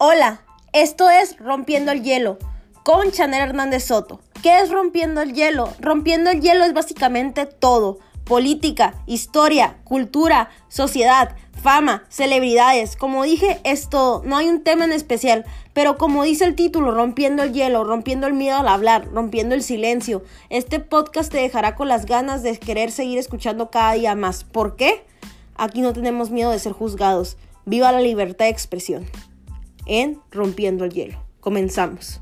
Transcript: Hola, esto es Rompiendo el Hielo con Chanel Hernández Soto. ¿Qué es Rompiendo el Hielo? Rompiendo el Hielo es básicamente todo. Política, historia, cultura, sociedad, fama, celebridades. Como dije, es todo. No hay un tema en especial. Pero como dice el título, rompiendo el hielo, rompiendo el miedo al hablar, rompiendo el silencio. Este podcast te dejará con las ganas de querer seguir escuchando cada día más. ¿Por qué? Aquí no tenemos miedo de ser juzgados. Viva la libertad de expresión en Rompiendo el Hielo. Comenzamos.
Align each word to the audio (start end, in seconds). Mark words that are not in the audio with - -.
Hola, 0.00 0.42
esto 0.72 1.10
es 1.10 1.36
Rompiendo 1.38 1.90
el 1.90 2.04
Hielo 2.04 2.38
con 2.84 3.10
Chanel 3.10 3.48
Hernández 3.48 3.86
Soto. 3.86 4.20
¿Qué 4.44 4.60
es 4.60 4.70
Rompiendo 4.70 5.20
el 5.22 5.32
Hielo? 5.32 5.74
Rompiendo 5.80 6.30
el 6.30 6.40
Hielo 6.40 6.64
es 6.64 6.72
básicamente 6.72 7.46
todo. 7.46 7.98
Política, 8.22 8.94
historia, 9.06 9.78
cultura, 9.82 10.50
sociedad, 10.68 11.34
fama, 11.60 12.04
celebridades. 12.10 12.94
Como 12.94 13.24
dije, 13.24 13.58
es 13.64 13.90
todo. 13.90 14.22
No 14.24 14.36
hay 14.36 14.46
un 14.48 14.62
tema 14.62 14.84
en 14.84 14.92
especial. 14.92 15.44
Pero 15.72 15.98
como 15.98 16.22
dice 16.22 16.44
el 16.44 16.54
título, 16.54 16.92
rompiendo 16.92 17.42
el 17.42 17.52
hielo, 17.52 17.82
rompiendo 17.82 18.28
el 18.28 18.34
miedo 18.34 18.58
al 18.58 18.68
hablar, 18.68 19.08
rompiendo 19.12 19.56
el 19.56 19.64
silencio. 19.64 20.22
Este 20.48 20.78
podcast 20.78 21.32
te 21.32 21.38
dejará 21.38 21.74
con 21.74 21.88
las 21.88 22.06
ganas 22.06 22.44
de 22.44 22.56
querer 22.56 22.92
seguir 22.92 23.18
escuchando 23.18 23.72
cada 23.72 23.94
día 23.94 24.14
más. 24.14 24.44
¿Por 24.44 24.76
qué? 24.76 25.04
Aquí 25.56 25.80
no 25.80 25.92
tenemos 25.92 26.30
miedo 26.30 26.52
de 26.52 26.60
ser 26.60 26.70
juzgados. 26.70 27.36
Viva 27.64 27.90
la 27.90 28.00
libertad 28.00 28.44
de 28.44 28.52
expresión 28.52 29.04
en 29.88 30.20
Rompiendo 30.30 30.84
el 30.84 30.92
Hielo. 30.92 31.18
Comenzamos. 31.40 32.20